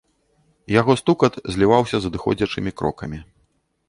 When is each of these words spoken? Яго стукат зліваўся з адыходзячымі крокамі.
Яго 0.75 0.95
стукат 1.01 1.33
зліваўся 1.55 1.97
з 2.05 2.09
адыходзячымі 2.11 2.71
крокамі. 2.81 3.19